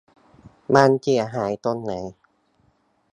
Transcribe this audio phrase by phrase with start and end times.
[0.73, 1.93] มันเสียหายตรงไหน?